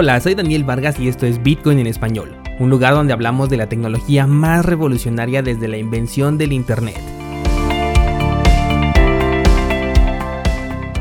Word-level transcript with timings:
Hola, 0.00 0.20
soy 0.20 0.36
Daniel 0.36 0.62
Vargas 0.62 1.00
y 1.00 1.08
esto 1.08 1.26
es 1.26 1.42
Bitcoin 1.42 1.80
en 1.80 1.88
español, 1.88 2.36
un 2.60 2.70
lugar 2.70 2.94
donde 2.94 3.12
hablamos 3.12 3.50
de 3.50 3.56
la 3.56 3.68
tecnología 3.68 4.28
más 4.28 4.64
revolucionaria 4.64 5.42
desde 5.42 5.66
la 5.66 5.76
invención 5.76 6.38
del 6.38 6.52
Internet. 6.52 7.00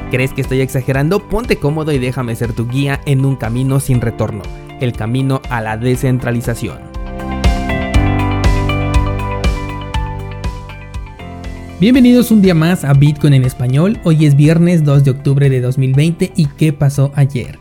¿Crees 0.09 0.33
que 0.33 0.41
estoy 0.41 0.61
exagerando? 0.61 1.19
Ponte 1.19 1.57
cómodo 1.57 1.91
y 1.91 1.99
déjame 1.99 2.35
ser 2.35 2.53
tu 2.53 2.67
guía 2.67 2.99
en 3.05 3.23
un 3.23 3.35
camino 3.35 3.79
sin 3.79 4.01
retorno, 4.01 4.41
el 4.81 4.93
camino 4.93 5.43
a 5.51 5.61
la 5.61 5.77
descentralización. 5.77 6.79
Bienvenidos 11.79 12.31
un 12.31 12.41
día 12.41 12.55
más 12.55 12.83
a 12.83 12.93
Bitcoin 12.93 13.35
en 13.35 13.43
español. 13.43 13.99
Hoy 14.05 14.25
es 14.25 14.35
viernes 14.35 14.83
2 14.83 15.03
de 15.03 15.11
octubre 15.11 15.51
de 15.51 15.61
2020 15.61 16.31
y 16.35 16.47
¿qué 16.47 16.73
pasó 16.73 17.11
ayer? 17.13 17.59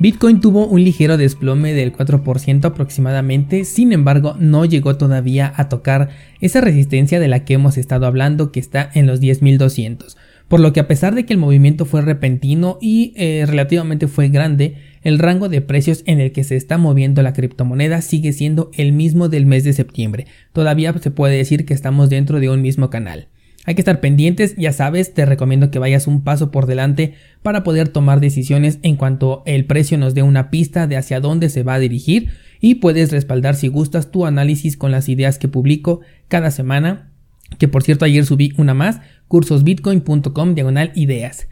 Bitcoin 0.00 0.40
tuvo 0.40 0.66
un 0.66 0.82
ligero 0.82 1.16
desplome 1.16 1.72
del 1.72 1.92
4% 1.92 2.64
aproximadamente, 2.64 3.64
sin 3.64 3.92
embargo 3.92 4.34
no 4.40 4.64
llegó 4.64 4.96
todavía 4.96 5.52
a 5.56 5.68
tocar 5.68 6.08
esa 6.40 6.60
resistencia 6.60 7.20
de 7.20 7.28
la 7.28 7.44
que 7.44 7.54
hemos 7.54 7.78
estado 7.78 8.06
hablando 8.06 8.50
que 8.50 8.58
está 8.58 8.90
en 8.94 9.06
los 9.06 9.20
10.200, 9.20 10.16
por 10.48 10.58
lo 10.58 10.72
que 10.72 10.80
a 10.80 10.88
pesar 10.88 11.14
de 11.14 11.24
que 11.24 11.32
el 11.32 11.38
movimiento 11.38 11.84
fue 11.84 12.02
repentino 12.02 12.76
y 12.80 13.12
eh, 13.14 13.44
relativamente 13.46 14.08
fue 14.08 14.30
grande, 14.30 14.74
el 15.02 15.20
rango 15.20 15.48
de 15.48 15.60
precios 15.60 16.02
en 16.06 16.18
el 16.18 16.32
que 16.32 16.42
se 16.42 16.56
está 16.56 16.76
moviendo 16.76 17.22
la 17.22 17.32
criptomoneda 17.32 18.02
sigue 18.02 18.32
siendo 18.32 18.72
el 18.74 18.92
mismo 18.92 19.28
del 19.28 19.46
mes 19.46 19.62
de 19.62 19.74
septiembre, 19.74 20.26
todavía 20.52 20.92
se 20.98 21.12
puede 21.12 21.36
decir 21.36 21.64
que 21.66 21.74
estamos 21.74 22.10
dentro 22.10 22.40
de 22.40 22.50
un 22.50 22.62
mismo 22.62 22.90
canal. 22.90 23.28
Hay 23.64 23.74
que 23.74 23.80
estar 23.80 24.00
pendientes, 24.00 24.54
ya 24.56 24.72
sabes, 24.72 25.14
te 25.14 25.24
recomiendo 25.24 25.70
que 25.70 25.78
vayas 25.78 26.06
un 26.06 26.22
paso 26.22 26.50
por 26.50 26.66
delante 26.66 27.14
para 27.42 27.64
poder 27.64 27.88
tomar 27.88 28.20
decisiones 28.20 28.78
en 28.82 28.96
cuanto 28.96 29.42
el 29.46 29.64
precio 29.64 29.96
nos 29.96 30.14
dé 30.14 30.22
una 30.22 30.50
pista 30.50 30.86
de 30.86 30.96
hacia 30.96 31.20
dónde 31.20 31.48
se 31.48 31.62
va 31.62 31.74
a 31.74 31.78
dirigir 31.78 32.28
y 32.60 32.76
puedes 32.76 33.10
respaldar 33.10 33.54
si 33.54 33.68
gustas 33.68 34.10
tu 34.10 34.26
análisis 34.26 34.76
con 34.76 34.90
las 34.90 35.08
ideas 35.08 35.38
que 35.38 35.48
publico 35.48 36.00
cada 36.28 36.50
semana, 36.50 37.10
que 37.58 37.68
por 37.68 37.82
cierto 37.82 38.04
ayer 38.04 38.26
subí 38.26 38.52
una 38.58 38.74
más, 38.74 39.00
cursosbitcoin.com 39.28 40.54
diagonal 40.54 40.92
ideas. 40.94 41.48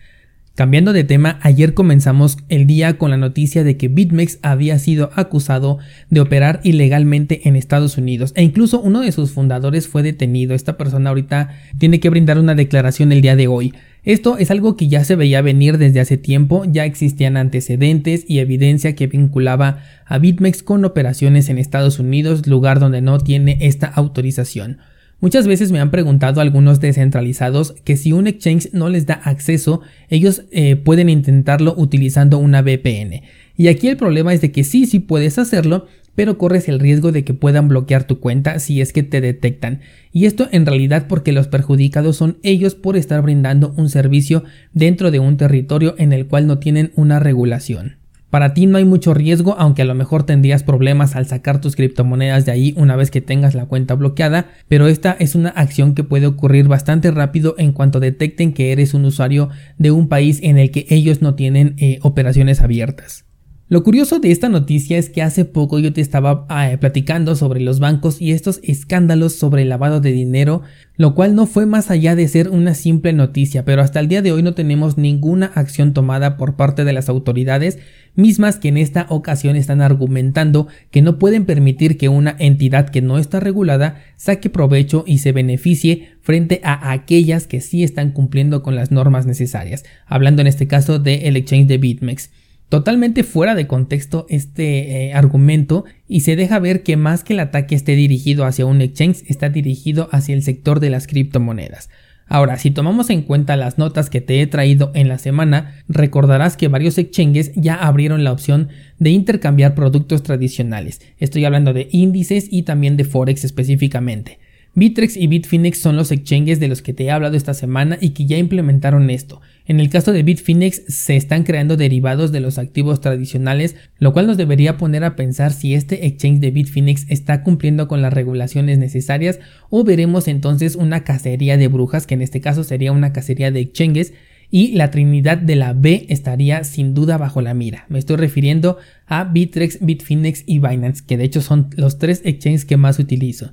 Cambiando 0.54 0.92
de 0.92 1.02
tema, 1.02 1.38
ayer 1.40 1.72
comenzamos 1.72 2.36
el 2.50 2.66
día 2.66 2.98
con 2.98 3.10
la 3.10 3.16
noticia 3.16 3.64
de 3.64 3.78
que 3.78 3.88
BitMEX 3.88 4.38
había 4.42 4.78
sido 4.78 5.08
acusado 5.14 5.78
de 6.10 6.20
operar 6.20 6.60
ilegalmente 6.62 7.48
en 7.48 7.56
Estados 7.56 7.96
Unidos 7.96 8.34
e 8.36 8.42
incluso 8.42 8.78
uno 8.78 9.00
de 9.00 9.12
sus 9.12 9.30
fundadores 9.30 9.88
fue 9.88 10.02
detenido. 10.02 10.54
Esta 10.54 10.76
persona 10.76 11.08
ahorita 11.08 11.48
tiene 11.78 12.00
que 12.00 12.10
brindar 12.10 12.38
una 12.38 12.54
declaración 12.54 13.12
el 13.12 13.22
día 13.22 13.34
de 13.34 13.48
hoy. 13.48 13.72
Esto 14.04 14.36
es 14.36 14.50
algo 14.50 14.76
que 14.76 14.88
ya 14.88 15.04
se 15.04 15.16
veía 15.16 15.40
venir 15.40 15.78
desde 15.78 16.00
hace 16.00 16.18
tiempo, 16.18 16.66
ya 16.66 16.84
existían 16.84 17.38
antecedentes 17.38 18.26
y 18.28 18.40
evidencia 18.40 18.94
que 18.94 19.06
vinculaba 19.06 19.78
a 20.04 20.18
BitMEX 20.18 20.62
con 20.62 20.84
operaciones 20.84 21.48
en 21.48 21.56
Estados 21.56 21.98
Unidos, 21.98 22.46
lugar 22.46 22.78
donde 22.78 23.00
no 23.00 23.18
tiene 23.18 23.56
esta 23.62 23.86
autorización. 23.86 24.80
Muchas 25.22 25.46
veces 25.46 25.70
me 25.70 25.78
han 25.78 25.92
preguntado 25.92 26.40
algunos 26.40 26.80
descentralizados 26.80 27.76
que 27.84 27.96
si 27.96 28.10
un 28.10 28.26
exchange 28.26 28.70
no 28.72 28.88
les 28.88 29.06
da 29.06 29.14
acceso, 29.14 29.80
ellos 30.08 30.42
eh, 30.50 30.74
pueden 30.74 31.08
intentarlo 31.08 31.76
utilizando 31.78 32.38
una 32.38 32.60
VPN. 32.60 33.22
Y 33.56 33.68
aquí 33.68 33.86
el 33.86 33.96
problema 33.96 34.34
es 34.34 34.40
de 34.40 34.50
que 34.50 34.64
sí, 34.64 34.84
sí 34.84 34.98
puedes 34.98 35.38
hacerlo, 35.38 35.86
pero 36.16 36.38
corres 36.38 36.68
el 36.68 36.80
riesgo 36.80 37.12
de 37.12 37.22
que 37.22 37.34
puedan 37.34 37.68
bloquear 37.68 38.02
tu 38.02 38.18
cuenta 38.18 38.58
si 38.58 38.80
es 38.80 38.92
que 38.92 39.04
te 39.04 39.20
detectan. 39.20 39.78
Y 40.12 40.26
esto 40.26 40.48
en 40.50 40.66
realidad 40.66 41.06
porque 41.08 41.30
los 41.30 41.46
perjudicados 41.46 42.16
son 42.16 42.38
ellos 42.42 42.74
por 42.74 42.96
estar 42.96 43.22
brindando 43.22 43.74
un 43.76 43.90
servicio 43.90 44.42
dentro 44.72 45.12
de 45.12 45.20
un 45.20 45.36
territorio 45.36 45.94
en 45.98 46.12
el 46.12 46.26
cual 46.26 46.48
no 46.48 46.58
tienen 46.58 46.90
una 46.96 47.20
regulación. 47.20 48.01
Para 48.32 48.54
ti 48.54 48.64
no 48.64 48.78
hay 48.78 48.86
mucho 48.86 49.12
riesgo, 49.12 49.56
aunque 49.58 49.82
a 49.82 49.84
lo 49.84 49.94
mejor 49.94 50.22
tendrías 50.22 50.62
problemas 50.62 51.16
al 51.16 51.26
sacar 51.26 51.60
tus 51.60 51.76
criptomonedas 51.76 52.46
de 52.46 52.52
ahí 52.52 52.72
una 52.78 52.96
vez 52.96 53.10
que 53.10 53.20
tengas 53.20 53.54
la 53.54 53.66
cuenta 53.66 53.94
bloqueada, 53.94 54.46
pero 54.68 54.86
esta 54.86 55.14
es 55.20 55.34
una 55.34 55.50
acción 55.50 55.94
que 55.94 56.02
puede 56.02 56.26
ocurrir 56.26 56.66
bastante 56.66 57.10
rápido 57.10 57.54
en 57.58 57.72
cuanto 57.72 58.00
detecten 58.00 58.54
que 58.54 58.72
eres 58.72 58.94
un 58.94 59.04
usuario 59.04 59.50
de 59.76 59.90
un 59.90 60.08
país 60.08 60.40
en 60.42 60.56
el 60.56 60.70
que 60.70 60.86
ellos 60.88 61.20
no 61.20 61.34
tienen 61.34 61.74
eh, 61.76 61.98
operaciones 62.00 62.62
abiertas. 62.62 63.26
Lo 63.72 63.82
curioso 63.84 64.18
de 64.18 64.30
esta 64.30 64.50
noticia 64.50 64.98
es 64.98 65.08
que 65.08 65.22
hace 65.22 65.46
poco 65.46 65.78
yo 65.78 65.94
te 65.94 66.02
estaba 66.02 66.44
ah, 66.50 66.76
platicando 66.78 67.34
sobre 67.36 67.62
los 67.62 67.80
bancos 67.80 68.20
y 68.20 68.32
estos 68.32 68.60
escándalos 68.62 69.34
sobre 69.34 69.62
el 69.62 69.70
lavado 69.70 70.02
de 70.02 70.12
dinero, 70.12 70.60
lo 70.98 71.14
cual 71.14 71.34
no 71.34 71.46
fue 71.46 71.64
más 71.64 71.90
allá 71.90 72.14
de 72.14 72.28
ser 72.28 72.50
una 72.50 72.74
simple 72.74 73.14
noticia, 73.14 73.64
pero 73.64 73.80
hasta 73.80 73.98
el 73.98 74.08
día 74.08 74.20
de 74.20 74.30
hoy 74.30 74.42
no 74.42 74.52
tenemos 74.52 74.98
ninguna 74.98 75.46
acción 75.54 75.94
tomada 75.94 76.36
por 76.36 76.54
parte 76.54 76.84
de 76.84 76.92
las 76.92 77.08
autoridades, 77.08 77.78
mismas 78.14 78.58
que 78.58 78.68
en 78.68 78.76
esta 78.76 79.06
ocasión 79.08 79.56
están 79.56 79.80
argumentando 79.80 80.68
que 80.90 81.00
no 81.00 81.18
pueden 81.18 81.46
permitir 81.46 81.96
que 81.96 82.10
una 82.10 82.36
entidad 82.38 82.90
que 82.90 83.00
no 83.00 83.16
está 83.16 83.40
regulada 83.40 84.02
saque 84.16 84.50
provecho 84.50 85.02
y 85.06 85.16
se 85.16 85.32
beneficie 85.32 86.10
frente 86.20 86.60
a 86.62 86.92
aquellas 86.92 87.46
que 87.46 87.62
sí 87.62 87.84
están 87.84 88.10
cumpliendo 88.10 88.62
con 88.62 88.74
las 88.74 88.90
normas 88.90 89.24
necesarias, 89.24 89.82
hablando 90.04 90.42
en 90.42 90.48
este 90.48 90.66
caso 90.66 90.98
del 90.98 91.22
el 91.22 91.36
exchange 91.38 91.68
de 91.68 91.78
BitMEX 91.78 92.28
totalmente 92.72 93.22
fuera 93.22 93.54
de 93.54 93.66
contexto 93.66 94.24
este 94.30 95.08
eh, 95.08 95.12
argumento 95.12 95.84
y 96.08 96.20
se 96.20 96.36
deja 96.36 96.58
ver 96.58 96.82
que 96.82 96.96
más 96.96 97.22
que 97.22 97.34
el 97.34 97.40
ataque 97.40 97.74
esté 97.74 97.96
dirigido 97.96 98.46
hacia 98.46 98.64
un 98.64 98.80
exchange, 98.80 99.24
está 99.28 99.50
dirigido 99.50 100.08
hacia 100.10 100.34
el 100.34 100.42
sector 100.42 100.80
de 100.80 100.88
las 100.88 101.06
criptomonedas. 101.06 101.90
Ahora, 102.26 102.56
si 102.56 102.70
tomamos 102.70 103.10
en 103.10 103.20
cuenta 103.20 103.58
las 103.58 103.76
notas 103.76 104.08
que 104.08 104.22
te 104.22 104.40
he 104.40 104.46
traído 104.46 104.90
en 104.94 105.08
la 105.08 105.18
semana, 105.18 105.74
recordarás 105.86 106.56
que 106.56 106.68
varios 106.68 106.96
exchanges 106.96 107.52
ya 107.56 107.74
abrieron 107.74 108.24
la 108.24 108.32
opción 108.32 108.70
de 108.98 109.10
intercambiar 109.10 109.74
productos 109.74 110.22
tradicionales. 110.22 111.02
Estoy 111.18 111.44
hablando 111.44 111.74
de 111.74 111.90
índices 111.92 112.48
y 112.50 112.62
también 112.62 112.96
de 112.96 113.04
Forex 113.04 113.44
específicamente. 113.44 114.38
Bitrex 114.74 115.18
y 115.18 115.26
Bitfinex 115.26 115.78
son 115.78 115.96
los 115.96 116.10
exchanges 116.10 116.58
de 116.58 116.66
los 116.66 116.80
que 116.80 116.94
te 116.94 117.04
he 117.04 117.10
hablado 117.10 117.36
esta 117.36 117.52
semana 117.52 117.98
y 118.00 118.10
que 118.10 118.24
ya 118.24 118.38
implementaron 118.38 119.10
esto. 119.10 119.42
En 119.66 119.80
el 119.80 119.90
caso 119.90 120.12
de 120.12 120.22
Bitfinex 120.22 120.84
se 120.88 121.14
están 121.16 121.42
creando 121.42 121.76
derivados 121.76 122.32
de 122.32 122.40
los 122.40 122.56
activos 122.56 123.02
tradicionales, 123.02 123.76
lo 123.98 124.14
cual 124.14 124.26
nos 124.26 124.38
debería 124.38 124.78
poner 124.78 125.04
a 125.04 125.14
pensar 125.14 125.52
si 125.52 125.74
este 125.74 126.06
exchange 126.06 126.40
de 126.40 126.52
Bitfinex 126.52 127.04
está 127.10 127.42
cumpliendo 127.42 127.86
con 127.86 128.00
las 128.00 128.14
regulaciones 128.14 128.78
necesarias 128.78 129.40
o 129.68 129.84
veremos 129.84 130.26
entonces 130.26 130.74
una 130.74 131.04
cacería 131.04 131.58
de 131.58 131.68
brujas, 131.68 132.06
que 132.06 132.14
en 132.14 132.22
este 132.22 132.40
caso 132.40 132.64
sería 132.64 132.92
una 132.92 133.12
cacería 133.12 133.50
de 133.50 133.60
exchanges 133.60 134.14
y 134.50 134.72
la 134.72 134.90
trinidad 134.90 135.36
de 135.36 135.56
la 135.56 135.74
B 135.74 136.06
estaría 136.08 136.64
sin 136.64 136.94
duda 136.94 137.18
bajo 137.18 137.42
la 137.42 137.52
mira. 137.52 137.84
Me 137.90 137.98
estoy 137.98 138.16
refiriendo 138.16 138.78
a 139.06 139.24
Bitrex, 139.24 139.84
Bitfinex 139.84 140.44
y 140.46 140.60
Binance, 140.60 141.04
que 141.06 141.18
de 141.18 141.24
hecho 141.24 141.42
son 141.42 141.68
los 141.76 141.98
tres 141.98 142.22
exchanges 142.24 142.64
que 142.64 142.78
más 142.78 142.98
utilizo. 142.98 143.52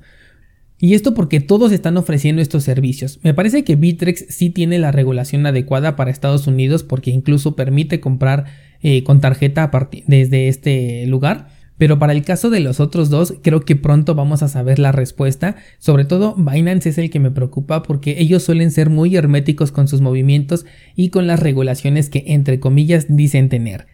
Y 0.82 0.94
esto 0.94 1.12
porque 1.12 1.40
todos 1.40 1.72
están 1.72 1.98
ofreciendo 1.98 2.40
estos 2.40 2.64
servicios. 2.64 3.20
Me 3.22 3.34
parece 3.34 3.64
que 3.64 3.76
Bitrex 3.76 4.24
sí 4.30 4.48
tiene 4.48 4.78
la 4.78 4.92
regulación 4.92 5.44
adecuada 5.44 5.94
para 5.94 6.10
Estados 6.10 6.46
Unidos 6.46 6.84
porque 6.84 7.10
incluso 7.10 7.54
permite 7.54 8.00
comprar 8.00 8.46
eh, 8.82 9.04
con 9.04 9.20
tarjeta 9.20 9.70
desde 10.06 10.48
este 10.48 11.06
lugar. 11.06 11.48
Pero 11.76 11.98
para 11.98 12.12
el 12.12 12.22
caso 12.22 12.48
de 12.48 12.60
los 12.60 12.80
otros 12.80 13.10
dos, 13.10 13.34
creo 13.42 13.60
que 13.62 13.76
pronto 13.76 14.14
vamos 14.14 14.42
a 14.42 14.48
saber 14.48 14.78
la 14.78 14.92
respuesta. 14.92 15.56
Sobre 15.78 16.06
todo 16.06 16.34
Binance 16.34 16.88
es 16.88 16.98
el 16.98 17.10
que 17.10 17.20
me 17.20 17.30
preocupa 17.30 17.82
porque 17.82 18.16
ellos 18.18 18.42
suelen 18.42 18.70
ser 18.70 18.88
muy 18.88 19.16
herméticos 19.16 19.72
con 19.72 19.86
sus 19.86 20.00
movimientos 20.00 20.64
y 20.96 21.10
con 21.10 21.26
las 21.26 21.40
regulaciones 21.40 22.08
que 22.08 22.24
entre 22.28 22.58
comillas 22.58 23.06
dicen 23.08 23.50
tener. 23.50 23.86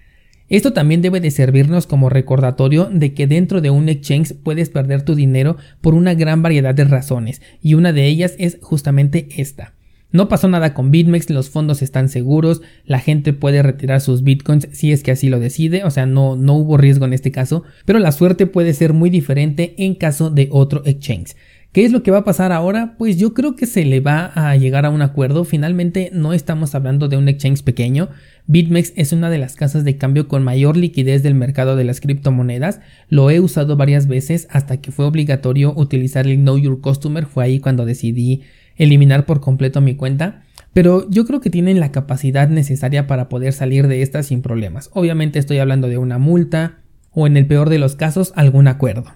Esto 0.49 0.73
también 0.73 1.03
debe 1.03 1.21
de 1.21 1.33
servirnos 1.33 1.87
como 1.89 2.09
recordatorio 2.09 2.89
de 2.93 3.15
que 3.15 3.27
dentro 3.27 3.61
de 3.61 3.71
un 3.71 3.89
exchange 3.89 4.35
puedes 4.35 4.71
perder 4.71 5.03
tu 5.03 5.17
dinero 5.17 5.57
por 5.81 5.95
una 5.95 6.15
gran 6.15 6.43
variedad 6.43 6.75
de 6.75 6.85
razones 6.85 7.43
y 7.61 7.75
una 7.75 7.93
de 7.93 8.07
ellas 8.07 8.35
es 8.39 8.59
justamente 8.63 9.27
esta. 9.37 9.73
No 10.13 10.29
pasó 10.29 10.49
nada 10.49 10.73
con 10.73 10.93
BitMEX, 10.93 11.31
los 11.31 11.51
fondos 11.51 11.83
están 11.83 12.09
seguros, 12.09 12.63
la 12.85 13.01
gente 13.01 13.33
puede 13.33 13.63
retirar 13.63 14.01
sus 14.01 14.23
bitcoins 14.23 14.69
si 14.71 14.93
es 14.93 15.03
que 15.03 15.11
así 15.11 15.29
lo 15.29 15.41
decide, 15.41 15.83
o 15.83 15.91
sea, 15.91 16.07
no, 16.07 16.37
no 16.37 16.55
hubo 16.55 16.77
riesgo 16.77 17.07
en 17.07 17.13
este 17.13 17.33
caso, 17.33 17.65
pero 17.85 17.99
la 17.99 18.13
suerte 18.13 18.47
puede 18.47 18.73
ser 18.73 18.93
muy 18.93 19.11
diferente 19.11 19.75
en 19.79 19.97
caso 19.97 20.31
de 20.31 20.49
otro 20.53 20.83
exchange. 20.87 21.35
¿Qué 21.77 21.85
es 21.85 21.93
lo 21.93 22.03
que 22.03 22.11
va 22.11 22.21
a 22.21 22.25
pasar 22.25 22.53
ahora? 22.53 22.95
Pues 22.97 23.19
yo 23.19 23.35
creo 23.35 23.55
que 23.55 23.67
se 23.67 23.85
le 23.85 24.01
va 24.01 24.33
a 24.35 24.57
llegar 24.57 24.87
a 24.87 24.89
un 24.89 25.03
acuerdo. 25.03 25.45
Finalmente 25.45 26.09
no 26.11 26.33
estamos 26.33 26.75
hablando 26.75 27.09
de 27.09 27.19
un 27.19 27.29
exchange 27.29 27.63
pequeño. 27.63 28.09
BitMEX 28.47 28.95
es 28.97 29.13
una 29.13 29.29
de 29.29 29.37
las 29.37 29.57
casas 29.57 29.85
de 29.85 29.99
cambio 29.99 30.27
con 30.27 30.43
mayor 30.43 30.79
liquidez 30.79 31.23
del 31.23 31.35
mercado 31.35 31.77
de 31.77 31.85
las 31.85 32.01
criptomonedas. 32.01 32.81
Lo 33.11 33.29
he 33.29 33.41
usado 33.41 33.77
varias 33.77 34.07
veces 34.07 34.49
hasta 34.51 34.81
que 34.81 34.91
fue 34.91 35.05
obligatorio 35.05 35.75
utilizar 35.77 36.27
el 36.27 36.39
Know 36.39 36.57
Your 36.57 36.81
Customer. 36.81 37.27
Fue 37.27 37.45
ahí 37.45 37.61
cuando 37.61 37.85
decidí 37.85 38.41
eliminar 38.77 39.27
por 39.27 39.43
completo 39.43 39.83
mi 39.83 39.97
cuenta. 39.97 40.45
Pero 40.73 41.07
yo 41.11 41.27
creo 41.27 41.43
que 41.43 41.51
tienen 41.51 41.79
la 41.79 41.93
capacidad 41.93 42.49
necesaria 42.49 43.07
para 43.07 43.29
poder 43.29 43.53
salir 43.53 43.87
de 43.87 44.01
esta 44.01 44.23
sin 44.23 44.41
problemas. 44.41 44.89
Obviamente 44.95 45.39
estoy 45.39 45.59
hablando 45.59 45.89
de 45.89 45.99
una 45.99 46.17
multa 46.17 46.79
o 47.11 47.27
en 47.27 47.37
el 47.37 47.47
peor 47.47 47.69
de 47.69 47.79
los 47.79 47.97
casos 47.97 48.33
algún 48.35 48.67
acuerdo. 48.67 49.13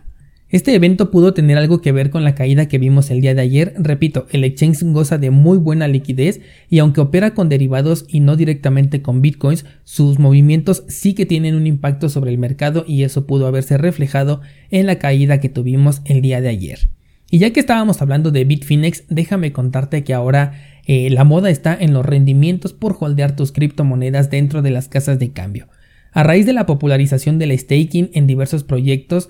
Este 0.50 0.75
evento 0.75 1.12
pudo 1.12 1.32
tener 1.32 1.56
algo 1.58 1.81
que 1.81 1.93
ver 1.93 2.11
con 2.11 2.25
la 2.25 2.35
caída 2.35 2.67
que 2.67 2.79
vimos 2.79 3.12
el 3.12 3.20
día 3.20 3.37
de 3.37 3.43
ayer. 3.43 3.73
Repito, 3.79 4.26
el 4.31 4.43
exchange 4.43 4.82
goza 4.82 5.17
de 5.17 5.31
muy 5.31 5.58
buena 5.58 5.87
liquidez 5.87 6.41
y 6.69 6.81
aunque 6.81 7.00
opera 7.00 7.35
con 7.35 7.49
derivados 7.49 8.05
y 8.08 8.19
no 8.19 8.35
directamente 8.35 9.00
con 9.00 9.23
bitcoins, 9.23 9.64
sus 9.85 10.19
movimientos 10.19 10.82
sí 10.88 11.14
que 11.14 11.25
tienen 11.25 11.55
un 11.55 11.69
impacto 11.69 12.08
sobre 12.08 12.32
el 12.32 12.38
mercado 12.38 12.85
y 12.85 13.05
eso 13.05 13.29
pudo 13.29 13.47
haberse 13.47 13.79
reflejado 13.79 14.41
en 14.73 14.87
la 14.87 14.99
caída 14.99 15.38
que 15.38 15.49
tuvimos 15.49 16.02
el 16.05 16.20
día 16.20 16.41
de 16.41 16.49
ayer. 16.49 16.91
Y 17.31 17.38
ya 17.38 17.52
que 17.52 17.61
estábamos 17.61 18.02
hablando 18.02 18.32
de 18.32 18.44
Bitfinex, 18.44 19.05
déjame 19.08 19.52
contarte 19.52 20.02
que 20.02 20.14
ahora 20.14 20.55
eh, 20.85 21.11
la 21.11 21.23
moda 21.23 21.50
está 21.50 21.76
en 21.79 21.93
los 21.93 22.05
rendimientos 22.05 22.73
por 22.73 22.97
holdear 22.99 23.37
tus 23.37 23.52
criptomonedas 23.52 24.31
dentro 24.31 24.62
de 24.62 24.73
las 24.73 24.88
casas 24.88 25.20
de 25.20 25.31
cambio. 25.31 25.69
A 26.12 26.25
raíz 26.25 26.44
de 26.44 26.52
la 26.52 26.67
popularización 26.67 27.38
del 27.38 27.56
staking 27.56 28.11
en 28.14 28.26
diversos 28.26 28.64
proyectos, 28.64 29.29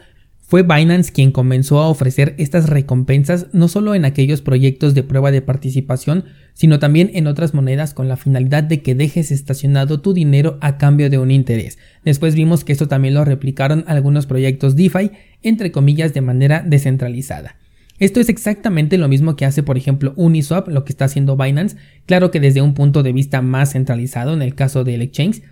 fue 0.51 0.65
Binance 0.65 1.13
quien 1.13 1.31
comenzó 1.31 1.79
a 1.79 1.87
ofrecer 1.87 2.35
estas 2.37 2.69
recompensas 2.69 3.47
no 3.53 3.69
solo 3.69 3.95
en 3.95 4.05
aquellos 4.05 4.43
proyectos 4.43 4.95
de 4.95 5.05
prueba 5.05 5.31
de 5.31 5.43
participación, 5.43 6.25
sino 6.55 6.81
también 6.81 7.09
en 7.15 7.29
otras 7.29 7.55
monedas 7.55 7.95
con 7.95 8.09
la 8.09 8.17
finalidad 8.17 8.65
de 8.65 8.83
que 8.83 8.97
dejes 8.97 9.31
estacionado 9.31 10.01
tu 10.01 10.13
dinero 10.13 10.59
a 10.61 10.77
cambio 10.77 11.09
de 11.09 11.19
un 11.19 11.31
interés. 11.31 11.79
Después 12.05 12.35
vimos 12.35 12.65
que 12.65 12.73
esto 12.73 12.89
también 12.89 13.15
lo 13.15 13.25
replicaron 13.25 13.85
algunos 13.87 14.27
proyectos 14.27 14.75
DeFi, 14.75 15.13
entre 15.45 15.71
comillas, 15.71 16.15
de 16.15 16.21
manera 16.21 16.65
descentralizada. 16.67 17.55
Esto 18.01 18.19
es 18.19 18.29
exactamente 18.29 18.99
lo 18.99 19.07
mismo 19.07 19.37
que 19.37 19.45
hace 19.45 19.63
por 19.63 19.77
ejemplo 19.77 20.15
Uniswap, 20.17 20.67
lo 20.67 20.85
que 20.85 20.93
está 20.93 21.05
haciendo 21.05 21.37
Binance, 21.37 21.77
claro 22.07 22.33
que 22.33 22.41
desde 22.41 22.61
un 22.61 22.75
punto 22.75 23.05
de 23.05 23.13
vista 23.13 23.41
más 23.41 23.75
centralizado 23.75 24.35
en 24.35 24.43
el 24.43 24.57
caso 24.57 24.83
del 24.83 25.03
exchange, 25.03 25.43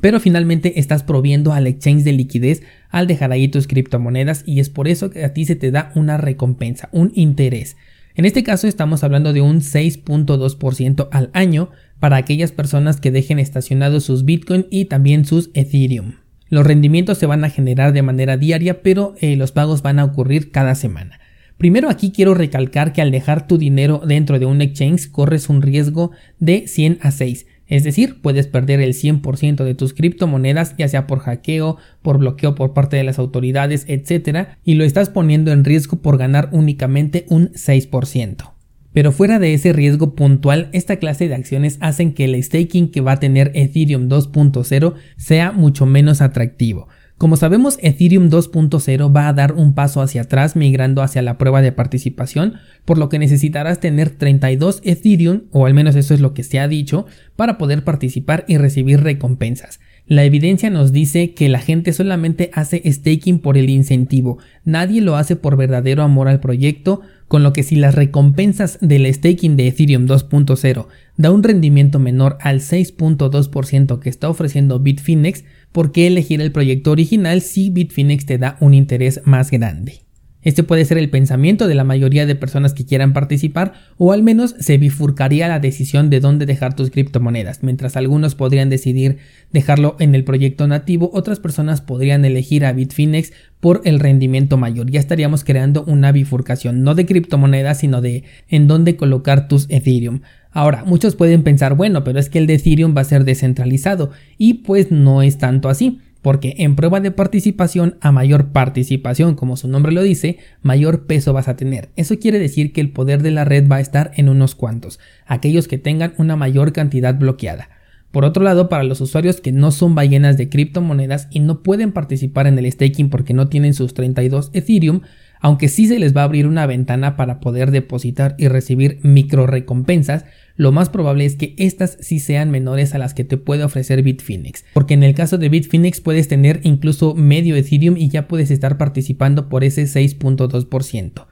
pero 0.00 0.20
finalmente 0.20 0.78
estás 0.80 1.02
proviendo 1.02 1.52
al 1.52 1.66
exchange 1.66 2.04
de 2.04 2.12
liquidez 2.12 2.62
al 2.90 3.06
dejar 3.06 3.32
ahí 3.32 3.48
tus 3.48 3.66
criptomonedas 3.66 4.42
y 4.46 4.60
es 4.60 4.70
por 4.70 4.88
eso 4.88 5.10
que 5.10 5.24
a 5.24 5.32
ti 5.32 5.44
se 5.44 5.56
te 5.56 5.70
da 5.70 5.92
una 5.94 6.16
recompensa, 6.16 6.88
un 6.92 7.12
interés. 7.14 7.76
En 8.14 8.24
este 8.24 8.44
caso 8.44 8.68
estamos 8.68 9.02
hablando 9.02 9.32
de 9.32 9.40
un 9.40 9.60
6.2% 9.60 11.08
al 11.10 11.30
año 11.32 11.70
para 11.98 12.16
aquellas 12.16 12.52
personas 12.52 13.00
que 13.00 13.10
dejen 13.10 13.38
estacionados 13.38 14.04
sus 14.04 14.24
Bitcoin 14.24 14.66
y 14.70 14.84
también 14.86 15.24
sus 15.24 15.50
Ethereum. 15.54 16.16
Los 16.48 16.66
rendimientos 16.66 17.18
se 17.18 17.26
van 17.26 17.42
a 17.44 17.50
generar 17.50 17.92
de 17.92 18.02
manera 18.02 18.36
diaria, 18.36 18.82
pero 18.82 19.14
eh, 19.20 19.34
los 19.34 19.50
pagos 19.50 19.82
van 19.82 19.98
a 19.98 20.04
ocurrir 20.04 20.52
cada 20.52 20.74
semana. 20.74 21.18
Primero 21.58 21.88
aquí 21.88 22.12
quiero 22.12 22.34
recalcar 22.34 22.92
que 22.92 23.00
al 23.00 23.10
dejar 23.10 23.46
tu 23.46 23.58
dinero 23.58 24.02
dentro 24.06 24.38
de 24.38 24.46
un 24.46 24.60
exchange 24.60 25.10
corres 25.10 25.48
un 25.48 25.62
riesgo 25.62 26.10
de 26.38 26.68
100 26.68 26.98
a 27.00 27.10
6. 27.10 27.46
Es 27.66 27.84
decir, 27.84 28.20
puedes 28.20 28.46
perder 28.46 28.80
el 28.80 28.92
100% 28.92 29.64
de 29.64 29.74
tus 29.74 29.94
criptomonedas, 29.94 30.76
ya 30.76 30.88
sea 30.88 31.06
por 31.06 31.20
hackeo, 31.20 31.78
por 32.02 32.18
bloqueo 32.18 32.54
por 32.54 32.74
parte 32.74 32.96
de 32.96 33.04
las 33.04 33.18
autoridades, 33.18 33.86
etc. 33.88 34.48
Y 34.64 34.74
lo 34.74 34.84
estás 34.84 35.08
poniendo 35.08 35.52
en 35.52 35.64
riesgo 35.64 36.02
por 36.02 36.18
ganar 36.18 36.48
únicamente 36.52 37.24
un 37.28 37.50
6%. 37.52 38.52
Pero 38.92 39.10
fuera 39.10 39.40
de 39.40 39.54
ese 39.54 39.72
riesgo 39.72 40.14
puntual, 40.14 40.68
esta 40.72 40.96
clase 40.96 41.26
de 41.26 41.34
acciones 41.34 41.78
hacen 41.80 42.14
que 42.14 42.26
el 42.26 42.40
staking 42.40 42.92
que 42.92 43.00
va 43.00 43.12
a 43.12 43.20
tener 43.20 43.50
Ethereum 43.54 44.08
2.0 44.08 44.94
sea 45.16 45.50
mucho 45.50 45.84
menos 45.84 46.20
atractivo. 46.20 46.86
Como 47.16 47.36
sabemos, 47.36 47.78
Ethereum 47.80 48.28
2.0 48.28 49.14
va 49.14 49.28
a 49.28 49.32
dar 49.32 49.52
un 49.52 49.74
paso 49.74 50.02
hacia 50.02 50.22
atrás 50.22 50.56
migrando 50.56 51.00
hacia 51.00 51.22
la 51.22 51.38
prueba 51.38 51.62
de 51.62 51.70
participación, 51.70 52.54
por 52.84 52.98
lo 52.98 53.08
que 53.08 53.20
necesitarás 53.20 53.78
tener 53.78 54.10
32 54.10 54.80
Ethereum, 54.82 55.42
o 55.52 55.64
al 55.64 55.74
menos 55.74 55.94
eso 55.94 56.12
es 56.12 56.20
lo 56.20 56.34
que 56.34 56.42
se 56.42 56.58
ha 56.58 56.66
dicho, 56.66 57.06
para 57.36 57.56
poder 57.56 57.84
participar 57.84 58.44
y 58.48 58.56
recibir 58.58 59.00
recompensas. 59.00 59.78
La 60.06 60.24
evidencia 60.24 60.68
nos 60.68 60.92
dice 60.92 61.32
que 61.32 61.48
la 61.48 61.60
gente 61.60 61.94
solamente 61.94 62.50
hace 62.52 62.82
staking 62.84 63.38
por 63.38 63.56
el 63.56 63.70
incentivo, 63.70 64.38
nadie 64.64 65.00
lo 65.00 65.16
hace 65.16 65.34
por 65.34 65.56
verdadero 65.56 66.02
amor 66.02 66.28
al 66.28 66.40
proyecto, 66.40 67.00
con 67.26 67.42
lo 67.42 67.54
que 67.54 67.62
si 67.62 67.76
las 67.76 67.94
recompensas 67.94 68.76
del 68.82 69.12
staking 69.12 69.56
de 69.56 69.68
Ethereum 69.68 70.06
2.0 70.06 70.86
da 71.16 71.30
un 71.30 71.42
rendimiento 71.42 71.98
menor 71.98 72.36
al 72.40 72.60
6.2% 72.60 73.98
que 73.98 74.10
está 74.10 74.28
ofreciendo 74.28 74.78
Bitfinex, 74.78 75.44
¿por 75.74 75.90
qué 75.90 76.06
elegir 76.06 76.40
el 76.40 76.52
proyecto 76.52 76.92
original 76.92 77.42
si 77.42 77.68
Bitfinex 77.68 78.26
te 78.26 78.38
da 78.38 78.56
un 78.60 78.74
interés 78.74 79.20
más 79.24 79.50
grande? 79.50 80.02
Este 80.44 80.62
puede 80.62 80.84
ser 80.84 80.98
el 80.98 81.10
pensamiento 81.10 81.66
de 81.66 81.74
la 81.74 81.84
mayoría 81.84 82.26
de 82.26 82.36
personas 82.36 82.74
que 82.74 82.84
quieran 82.84 83.12
participar 83.12 83.72
o 83.96 84.12
al 84.12 84.22
menos 84.22 84.54
se 84.58 84.78
bifurcaría 84.78 85.48
la 85.48 85.58
decisión 85.58 86.10
de 86.10 86.20
dónde 86.20 86.46
dejar 86.46 86.76
tus 86.76 86.90
criptomonedas. 86.90 87.62
Mientras 87.62 87.96
algunos 87.96 88.34
podrían 88.34 88.68
decidir 88.68 89.18
dejarlo 89.52 89.96
en 89.98 90.14
el 90.14 90.24
proyecto 90.24 90.66
nativo, 90.68 91.10
otras 91.14 91.40
personas 91.40 91.80
podrían 91.80 92.24
elegir 92.24 92.64
a 92.66 92.72
Bitfinex 92.72 93.32
por 93.60 93.80
el 93.84 93.98
rendimiento 93.98 94.58
mayor. 94.58 94.90
Ya 94.90 95.00
estaríamos 95.00 95.42
creando 95.42 95.84
una 95.84 96.12
bifurcación, 96.12 96.82
no 96.82 96.94
de 96.94 97.06
criptomonedas, 97.06 97.78
sino 97.78 98.02
de 98.02 98.24
en 98.48 98.68
dónde 98.68 98.96
colocar 98.96 99.48
tus 99.48 99.66
Ethereum. 99.70 100.20
Ahora, 100.50 100.84
muchos 100.84 101.16
pueden 101.16 101.42
pensar, 101.42 101.74
bueno, 101.74 102.04
pero 102.04 102.18
es 102.18 102.28
que 102.28 102.38
el 102.38 102.46
de 102.46 102.54
Ethereum 102.54 102.94
va 102.96 103.00
a 103.00 103.04
ser 103.04 103.24
descentralizado 103.24 104.10
y 104.38 104.54
pues 104.54 104.90
no 104.90 105.22
es 105.22 105.38
tanto 105.38 105.68
así, 105.68 106.00
porque 106.24 106.54
en 106.56 106.74
prueba 106.74 107.00
de 107.00 107.10
participación, 107.10 107.98
a 108.00 108.10
mayor 108.10 108.48
participación, 108.48 109.34
como 109.34 109.58
su 109.58 109.68
nombre 109.68 109.92
lo 109.92 110.02
dice, 110.02 110.38
mayor 110.62 111.04
peso 111.04 111.34
vas 111.34 111.48
a 111.48 111.56
tener. 111.56 111.90
Eso 111.96 112.18
quiere 112.18 112.38
decir 112.38 112.72
que 112.72 112.80
el 112.80 112.92
poder 112.92 113.22
de 113.22 113.30
la 113.30 113.44
red 113.44 113.68
va 113.70 113.76
a 113.76 113.80
estar 113.80 114.10
en 114.16 114.30
unos 114.30 114.54
cuantos, 114.54 114.98
aquellos 115.26 115.68
que 115.68 115.76
tengan 115.76 116.14
una 116.16 116.34
mayor 116.34 116.72
cantidad 116.72 117.14
bloqueada. 117.14 117.68
Por 118.10 118.24
otro 118.24 118.42
lado, 118.42 118.70
para 118.70 118.84
los 118.84 119.02
usuarios 119.02 119.42
que 119.42 119.52
no 119.52 119.70
son 119.70 119.94
ballenas 119.94 120.38
de 120.38 120.48
criptomonedas 120.48 121.28
y 121.30 121.40
no 121.40 121.62
pueden 121.62 121.92
participar 121.92 122.46
en 122.46 122.58
el 122.58 122.72
staking 122.72 123.10
porque 123.10 123.34
no 123.34 123.48
tienen 123.48 123.74
sus 123.74 123.92
32 123.92 124.48
Ethereum, 124.54 125.02
aunque 125.44 125.68
sí 125.68 125.86
se 125.86 125.98
les 125.98 126.16
va 126.16 126.22
a 126.22 126.24
abrir 126.24 126.46
una 126.46 126.64
ventana 126.64 127.16
para 127.18 127.38
poder 127.38 127.70
depositar 127.70 128.34
y 128.38 128.48
recibir 128.48 128.98
micro 129.02 129.46
recompensas, 129.46 130.24
lo 130.56 130.72
más 130.72 130.88
probable 130.88 131.26
es 131.26 131.36
que 131.36 131.54
estas 131.58 131.98
sí 132.00 132.18
sean 132.18 132.50
menores 132.50 132.94
a 132.94 132.98
las 132.98 133.12
que 133.12 133.24
te 133.24 133.36
puede 133.36 133.62
ofrecer 133.62 134.02
Bitfinex, 134.02 134.64
porque 134.72 134.94
en 134.94 135.02
el 135.02 135.14
caso 135.14 135.36
de 135.36 135.50
Bitfinex 135.50 136.00
puedes 136.00 136.28
tener 136.28 136.60
incluso 136.62 137.14
medio 137.14 137.56
Ethereum 137.56 137.98
y 137.98 138.08
ya 138.08 138.26
puedes 138.26 138.50
estar 138.50 138.78
participando 138.78 139.50
por 139.50 139.64
ese 139.64 139.82
6.2%. 139.82 141.26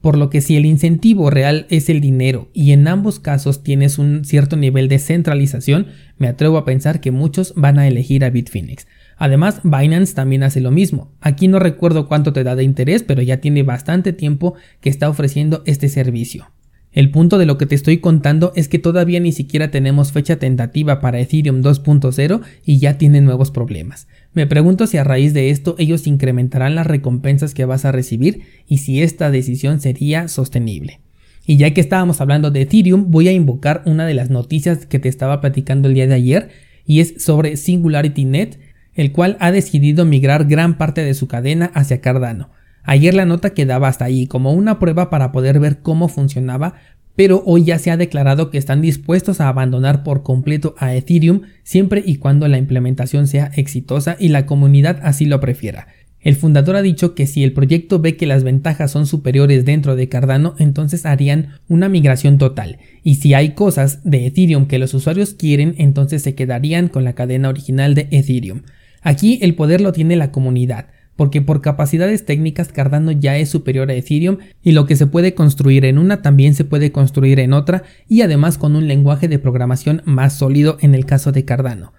Por 0.00 0.16
lo 0.16 0.30
que 0.30 0.42
si 0.42 0.54
el 0.54 0.64
incentivo 0.64 1.30
real 1.30 1.66
es 1.68 1.88
el 1.88 2.00
dinero 2.00 2.48
y 2.52 2.70
en 2.70 2.86
ambos 2.86 3.18
casos 3.18 3.64
tienes 3.64 3.98
un 3.98 4.24
cierto 4.24 4.56
nivel 4.56 4.86
de 4.86 5.00
centralización, 5.00 5.88
me 6.18 6.28
atrevo 6.28 6.58
a 6.58 6.64
pensar 6.64 7.00
que 7.00 7.10
muchos 7.10 7.52
van 7.56 7.80
a 7.80 7.88
elegir 7.88 8.24
a 8.24 8.30
Bitfinex. 8.30 8.86
Además, 9.16 9.60
Binance 9.64 10.14
también 10.14 10.42
hace 10.42 10.60
lo 10.60 10.70
mismo. 10.70 11.12
Aquí 11.20 11.48
no 11.48 11.58
recuerdo 11.58 12.06
cuánto 12.06 12.32
te 12.32 12.44
da 12.44 12.54
de 12.54 12.64
interés, 12.64 13.02
pero 13.02 13.22
ya 13.22 13.38
tiene 13.38 13.62
bastante 13.62 14.12
tiempo 14.12 14.54
que 14.80 14.90
está 14.90 15.08
ofreciendo 15.08 15.62
este 15.64 15.88
servicio. 15.88 16.50
El 16.92 17.10
punto 17.10 17.36
de 17.36 17.44
lo 17.44 17.58
que 17.58 17.66
te 17.66 17.74
estoy 17.74 17.98
contando 17.98 18.52
es 18.56 18.68
que 18.68 18.78
todavía 18.78 19.20
ni 19.20 19.32
siquiera 19.32 19.70
tenemos 19.70 20.12
fecha 20.12 20.36
tentativa 20.36 21.00
para 21.00 21.20
Ethereum 21.20 21.60
2.0 21.60 22.40
y 22.64 22.78
ya 22.78 22.96
tienen 22.96 23.26
nuevos 23.26 23.50
problemas. 23.50 24.08
Me 24.32 24.46
pregunto 24.46 24.86
si 24.86 24.96
a 24.96 25.04
raíz 25.04 25.34
de 25.34 25.50
esto 25.50 25.76
ellos 25.78 26.06
incrementarán 26.06 26.74
las 26.74 26.86
recompensas 26.86 27.52
que 27.52 27.66
vas 27.66 27.84
a 27.84 27.92
recibir 27.92 28.44
y 28.66 28.78
si 28.78 29.02
esta 29.02 29.30
decisión 29.30 29.80
sería 29.80 30.28
sostenible. 30.28 31.00
Y 31.44 31.58
ya 31.58 31.72
que 31.74 31.82
estábamos 31.82 32.22
hablando 32.22 32.50
de 32.50 32.62
Ethereum, 32.62 33.10
voy 33.10 33.28
a 33.28 33.32
invocar 33.32 33.82
una 33.84 34.06
de 34.06 34.14
las 34.14 34.30
noticias 34.30 34.86
que 34.86 34.98
te 34.98 35.10
estaba 35.10 35.42
platicando 35.42 35.88
el 35.88 35.94
día 35.94 36.06
de 36.06 36.14
ayer 36.14 36.48
y 36.86 37.00
es 37.00 37.22
sobre 37.22 37.58
SingularityNet 37.58 38.58
el 38.96 39.12
cual 39.12 39.36
ha 39.38 39.52
decidido 39.52 40.04
migrar 40.04 40.46
gran 40.46 40.76
parte 40.78 41.04
de 41.04 41.14
su 41.14 41.28
cadena 41.28 41.70
hacia 41.74 42.00
Cardano. 42.00 42.50
Ayer 42.82 43.14
la 43.14 43.26
nota 43.26 43.50
quedaba 43.50 43.88
hasta 43.88 44.04
ahí 44.06 44.26
como 44.26 44.52
una 44.52 44.78
prueba 44.78 45.10
para 45.10 45.32
poder 45.32 45.60
ver 45.60 45.78
cómo 45.78 46.08
funcionaba, 46.08 46.74
pero 47.14 47.42
hoy 47.46 47.64
ya 47.64 47.78
se 47.78 47.90
ha 47.90 47.96
declarado 47.96 48.50
que 48.50 48.58
están 48.58 48.82
dispuestos 48.82 49.40
a 49.40 49.48
abandonar 49.48 50.02
por 50.02 50.22
completo 50.22 50.74
a 50.78 50.94
Ethereum 50.94 51.42
siempre 51.62 52.02
y 52.04 52.16
cuando 52.16 52.46
la 52.46 52.58
implementación 52.58 53.26
sea 53.26 53.50
exitosa 53.56 54.16
y 54.18 54.28
la 54.28 54.46
comunidad 54.46 55.00
así 55.02 55.24
lo 55.24 55.40
prefiera. 55.40 55.88
El 56.26 56.34
fundador 56.34 56.74
ha 56.74 56.82
dicho 56.82 57.14
que 57.14 57.26
si 57.26 57.44
el 57.44 57.52
proyecto 57.52 58.00
ve 58.00 58.16
que 58.16 58.26
las 58.26 58.42
ventajas 58.42 58.90
son 58.90 59.06
superiores 59.06 59.64
dentro 59.64 59.94
de 59.94 60.08
Cardano, 60.08 60.56
entonces 60.58 61.06
harían 61.06 61.60
una 61.68 61.88
migración 61.88 62.36
total. 62.36 62.78
Y 63.04 63.16
si 63.16 63.32
hay 63.32 63.50
cosas 63.50 64.00
de 64.02 64.26
Ethereum 64.26 64.66
que 64.66 64.80
los 64.80 64.92
usuarios 64.92 65.34
quieren, 65.34 65.76
entonces 65.78 66.22
se 66.22 66.34
quedarían 66.34 66.88
con 66.88 67.04
la 67.04 67.12
cadena 67.12 67.48
original 67.48 67.94
de 67.94 68.08
Ethereum. 68.10 68.62
Aquí 69.02 69.38
el 69.42 69.54
poder 69.54 69.80
lo 69.80 69.92
tiene 69.92 70.16
la 70.16 70.32
comunidad, 70.32 70.86
porque 71.16 71.42
por 71.42 71.62
capacidades 71.62 72.24
técnicas 72.24 72.68
Cardano 72.68 73.10
ya 73.10 73.36
es 73.36 73.48
superior 73.48 73.90
a 73.90 73.94
Ethereum 73.94 74.38
y 74.62 74.72
lo 74.72 74.86
que 74.86 74.96
se 74.96 75.06
puede 75.06 75.34
construir 75.34 75.84
en 75.84 75.98
una 75.98 76.22
también 76.22 76.54
se 76.54 76.64
puede 76.64 76.92
construir 76.92 77.40
en 77.40 77.52
otra 77.52 77.82
y 78.08 78.20
además 78.20 78.58
con 78.58 78.76
un 78.76 78.86
lenguaje 78.86 79.28
de 79.28 79.38
programación 79.38 80.02
más 80.04 80.36
sólido 80.38 80.76
en 80.80 80.94
el 80.94 81.06
caso 81.06 81.32
de 81.32 81.44
Cardano. 81.44 81.92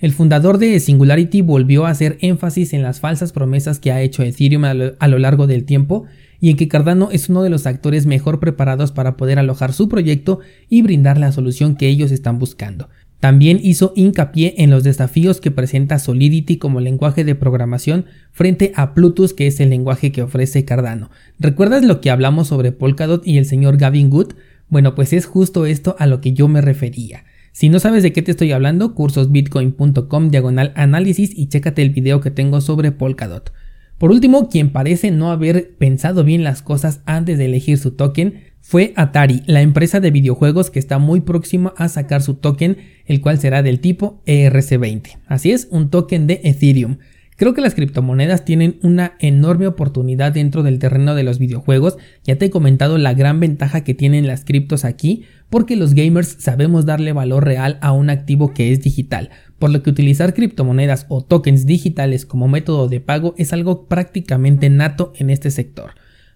El 0.00 0.12
fundador 0.12 0.56
de 0.56 0.80
Singularity 0.80 1.42
volvió 1.42 1.84
a 1.84 1.90
hacer 1.90 2.16
énfasis 2.22 2.72
en 2.72 2.82
las 2.82 3.00
falsas 3.00 3.32
promesas 3.32 3.78
que 3.78 3.92
ha 3.92 4.00
hecho 4.00 4.22
Ethereum 4.22 4.64
a 4.64 4.72
lo, 4.74 5.18
largo 5.18 5.46
del 5.46 5.64
tiempo 5.64 6.06
y 6.40 6.48
en 6.48 6.56
que 6.56 6.68
Cardano 6.68 7.10
es 7.12 7.28
uno 7.28 7.42
de 7.42 7.50
los 7.50 7.66
actores 7.66 8.06
mejor 8.06 8.40
preparados 8.40 8.92
para 8.92 9.18
poder 9.18 9.38
alojar 9.38 9.74
su 9.74 9.90
proyecto 9.90 10.40
y 10.70 10.80
brindar 10.80 11.18
la 11.18 11.32
solución 11.32 11.76
que 11.76 11.88
ellos 11.88 12.12
están 12.12 12.38
buscando. 12.38 12.88
También 13.20 13.60
hizo 13.62 13.92
hincapié 13.96 14.54
en 14.58 14.70
los 14.70 14.82
desafíos 14.82 15.42
que 15.42 15.50
presenta 15.50 15.98
Solidity 15.98 16.56
como 16.56 16.80
lenguaje 16.80 17.22
de 17.22 17.34
programación 17.34 18.06
frente 18.32 18.72
a 18.74 18.94
Plutus, 18.94 19.34
que 19.34 19.46
es 19.46 19.60
el 19.60 19.68
lenguaje 19.68 20.10
que 20.10 20.22
ofrece 20.22 20.64
Cardano. 20.64 21.10
¿Recuerdas 21.38 21.84
lo 21.84 22.00
que 22.00 22.10
hablamos 22.10 22.48
sobre 22.48 22.72
Polkadot 22.72 23.26
y 23.26 23.36
el 23.36 23.44
señor 23.44 23.76
Gavin 23.76 24.08
Good? 24.08 24.32
Bueno, 24.68 24.94
pues 24.94 25.12
es 25.12 25.26
justo 25.26 25.66
esto 25.66 25.96
a 25.98 26.06
lo 26.06 26.22
que 26.22 26.32
yo 26.32 26.48
me 26.48 26.62
refería. 26.62 27.24
Si 27.52 27.68
no 27.68 27.78
sabes 27.78 28.02
de 28.02 28.12
qué 28.12 28.22
te 28.22 28.30
estoy 28.30 28.52
hablando, 28.52 28.94
cursosbitcoin.com 28.94 30.30
diagonal 30.30 30.72
análisis 30.74 31.36
y 31.36 31.48
chécate 31.48 31.82
el 31.82 31.90
video 31.90 32.20
que 32.20 32.30
tengo 32.30 32.60
sobre 32.62 32.90
Polkadot. 32.90 33.52
Por 34.00 34.12
último, 34.12 34.48
quien 34.48 34.70
parece 34.70 35.10
no 35.10 35.30
haber 35.30 35.76
pensado 35.76 36.24
bien 36.24 36.42
las 36.42 36.62
cosas 36.62 37.02
antes 37.04 37.36
de 37.36 37.44
elegir 37.44 37.76
su 37.76 37.90
token 37.90 38.44
fue 38.62 38.94
Atari, 38.96 39.42
la 39.44 39.60
empresa 39.60 40.00
de 40.00 40.10
videojuegos 40.10 40.70
que 40.70 40.78
está 40.78 40.98
muy 40.98 41.20
próxima 41.20 41.74
a 41.76 41.86
sacar 41.90 42.22
su 42.22 42.36
token, 42.36 42.78
el 43.04 43.20
cual 43.20 43.38
será 43.38 43.62
del 43.62 43.80
tipo 43.80 44.22
ERC20. 44.24 45.18
Así 45.26 45.50
es, 45.52 45.68
un 45.70 45.90
token 45.90 46.26
de 46.26 46.40
Ethereum. 46.44 46.96
Creo 47.40 47.54
que 47.54 47.62
las 47.62 47.74
criptomonedas 47.74 48.44
tienen 48.44 48.78
una 48.82 49.14
enorme 49.18 49.66
oportunidad 49.66 50.32
dentro 50.32 50.62
del 50.62 50.78
terreno 50.78 51.14
de 51.14 51.22
los 51.22 51.38
videojuegos. 51.38 51.96
Ya 52.22 52.36
te 52.36 52.44
he 52.44 52.50
comentado 52.50 52.98
la 52.98 53.14
gran 53.14 53.40
ventaja 53.40 53.82
que 53.82 53.94
tienen 53.94 54.26
las 54.26 54.44
criptos 54.44 54.84
aquí, 54.84 55.24
porque 55.48 55.74
los 55.74 55.94
gamers 55.94 56.36
sabemos 56.38 56.84
darle 56.84 57.14
valor 57.14 57.46
real 57.46 57.78
a 57.80 57.92
un 57.92 58.10
activo 58.10 58.52
que 58.52 58.72
es 58.72 58.82
digital, 58.82 59.30
por 59.58 59.70
lo 59.70 59.82
que 59.82 59.88
utilizar 59.88 60.34
criptomonedas 60.34 61.06
o 61.08 61.24
tokens 61.24 61.64
digitales 61.64 62.26
como 62.26 62.46
método 62.46 62.88
de 62.88 63.00
pago 63.00 63.34
es 63.38 63.54
algo 63.54 63.86
prácticamente 63.86 64.68
nato 64.68 65.14
en 65.16 65.30
este 65.30 65.50
sector. 65.50 65.92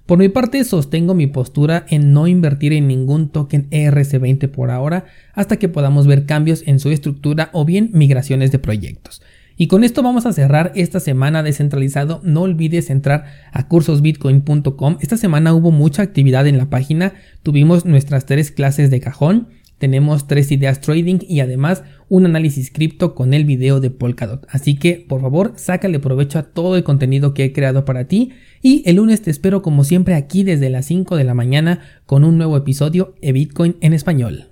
Por 0.06 0.18
mi 0.18 0.30
parte 0.30 0.64
sostengo 0.64 1.12
mi 1.12 1.26
postura 1.26 1.84
en 1.90 2.14
no 2.14 2.26
invertir 2.28 2.72
en 2.72 2.88
ningún 2.88 3.28
token 3.28 3.68
ERC20 3.68 4.48
por 4.48 4.70
ahora 4.70 5.04
hasta 5.34 5.58
que 5.58 5.68
podamos 5.68 6.06
ver 6.06 6.24
cambios 6.24 6.62
en 6.66 6.78
su 6.78 6.90
estructura 6.90 7.50
o 7.52 7.66
bien 7.66 7.90
migraciones 7.92 8.52
de 8.52 8.58
proyectos. 8.58 9.20
Y 9.56 9.68
con 9.68 9.84
esto 9.84 10.02
vamos 10.02 10.26
a 10.26 10.32
cerrar 10.32 10.72
esta 10.74 11.00
semana 11.00 11.42
descentralizado. 11.42 12.20
No 12.24 12.42
olvides 12.42 12.90
entrar 12.90 13.24
a 13.52 13.68
cursosbitcoin.com. 13.68 14.98
Esta 15.00 15.16
semana 15.16 15.54
hubo 15.54 15.70
mucha 15.70 16.02
actividad 16.02 16.46
en 16.46 16.58
la 16.58 16.70
página. 16.70 17.14
Tuvimos 17.42 17.84
nuestras 17.84 18.26
tres 18.26 18.50
clases 18.50 18.90
de 18.90 19.00
cajón. 19.00 19.48
Tenemos 19.78 20.26
tres 20.26 20.50
ideas 20.50 20.80
trading 20.80 21.18
y 21.28 21.40
además 21.40 21.82
un 22.08 22.26
análisis 22.26 22.70
cripto 22.70 23.14
con 23.14 23.34
el 23.34 23.44
video 23.44 23.80
de 23.80 23.90
Polkadot. 23.90 24.46
Así 24.48 24.76
que 24.76 25.04
por 25.08 25.20
favor 25.20 25.52
sácale 25.56 25.98
provecho 25.98 26.38
a 26.38 26.44
todo 26.44 26.76
el 26.76 26.84
contenido 26.84 27.34
que 27.34 27.44
he 27.44 27.52
creado 27.52 27.84
para 27.84 28.04
ti. 28.04 28.32
Y 28.62 28.82
el 28.86 28.96
lunes 28.96 29.22
te 29.22 29.30
espero 29.30 29.62
como 29.62 29.84
siempre 29.84 30.14
aquí 30.14 30.42
desde 30.42 30.70
las 30.70 30.86
5 30.86 31.16
de 31.16 31.24
la 31.24 31.34
mañana 31.34 31.80
con 32.06 32.24
un 32.24 32.38
nuevo 32.38 32.56
episodio 32.56 33.14
de 33.20 33.32
Bitcoin 33.32 33.76
en 33.80 33.92
español. 33.92 34.42